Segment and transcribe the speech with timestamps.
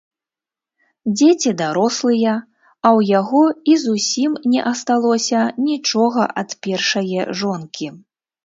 [1.17, 2.33] Дзеці дарослыя,
[2.71, 3.41] а ў яго
[3.73, 5.39] і зусім не асталося
[5.69, 7.87] нічога ад першае жонкі.